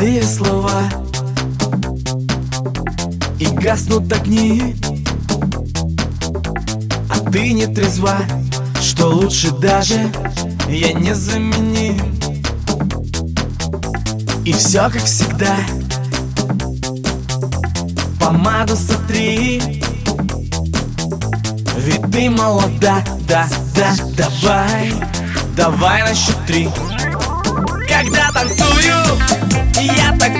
[0.00, 0.82] Пустые слова.
[3.38, 4.74] И гаснут огни.
[7.10, 8.16] А ты не трезва
[8.80, 10.10] Что лучше даже
[10.68, 12.00] Я не заменим
[14.46, 15.54] И все как всегда.
[18.18, 19.82] Помаду сотри.
[21.76, 24.94] Ведь ты молода, да, да, давай.
[25.54, 26.70] Давай на счет три
[28.02, 29.20] Когда танцую,
[29.78, 30.39] я такой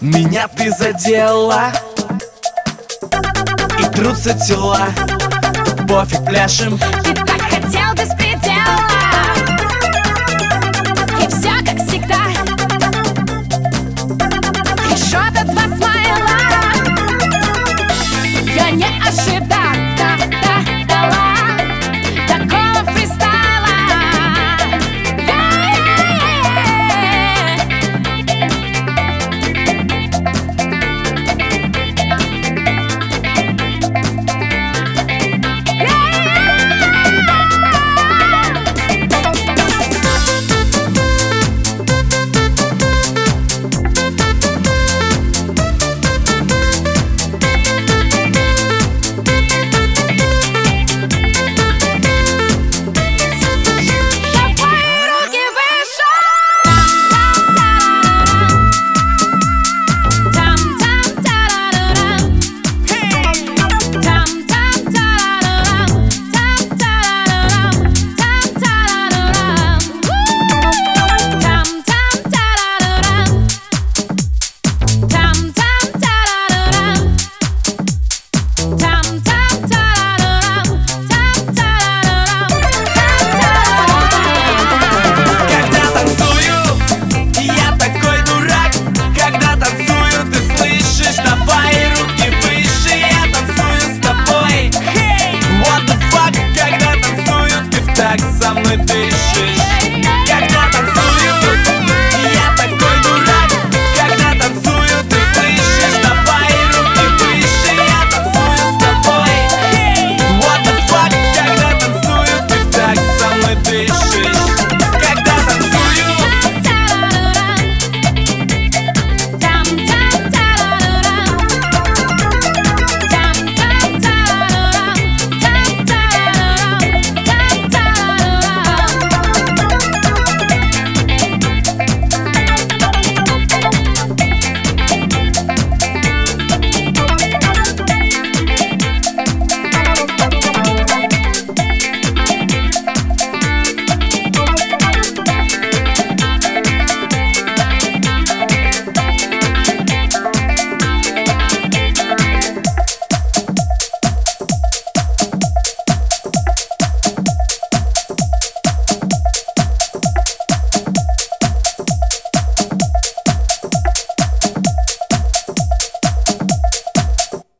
[0.00, 1.70] Меня ты задела.
[3.78, 4.88] И трутся тела.
[5.86, 6.78] Пофиг, пляшем.
[7.04, 8.88] Ты так хотел беспредела
[11.20, 12.16] И все как всегда.
[14.84, 16.38] Три шота, два смайла.
[18.56, 19.59] Я не ожидал.
[98.54, 99.59] мной дышишь